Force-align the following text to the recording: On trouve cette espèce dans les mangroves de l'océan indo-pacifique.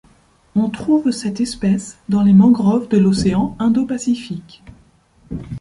On 0.55 0.71
trouve 0.71 1.11
cette 1.11 1.41
espèce 1.41 1.99
dans 2.09 2.23
les 2.23 2.33
mangroves 2.33 2.87
de 2.89 2.97
l'océan 2.97 3.55
indo-pacifique. 3.59 4.63